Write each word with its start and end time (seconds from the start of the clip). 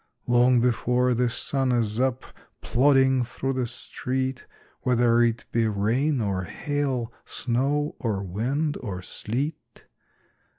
Long 0.25 0.59
before 0.59 1.13
the 1.13 1.29
sun 1.29 1.71
is 1.71 1.99
up, 1.99 2.23
Plodding 2.59 3.21
through 3.23 3.53
the 3.53 3.67
street, 3.67 4.47
Whether 4.81 5.21
it 5.21 5.45
be 5.51 5.67
rain 5.67 6.19
or 6.21 6.41
hail, 6.45 7.13
Snow 7.23 7.95
or 7.99 8.23
wind 8.23 8.79
or 8.81 9.03
sleet. 9.03 9.85